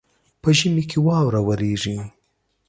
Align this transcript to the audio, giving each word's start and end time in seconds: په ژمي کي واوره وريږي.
په 0.41 0.49
ژمي 0.57 0.83
کي 0.89 0.99
واوره 1.07 1.41
وريږي. 1.47 1.97